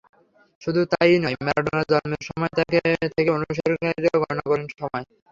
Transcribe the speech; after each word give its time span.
শুধু 0.61 0.81
তা-ই 0.91 1.15
নয়, 1.23 1.37
ম্যারাডোনার 1.45 1.87
জন্মের 1.91 2.23
সময় 2.27 2.51
থেকেই 2.57 3.33
অনুসারীরা 3.35 3.89
গণনা 4.21 4.43
করেন 4.49 4.67
সময়। 4.73 5.05